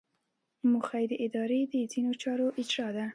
موخه 0.71 0.97
یې 1.01 1.07
د 1.11 1.13
ادارې 1.25 1.59
د 1.71 1.73
ځینو 1.91 2.11
چارو 2.21 2.47
اجرا 2.61 2.87
ده. 2.95 3.05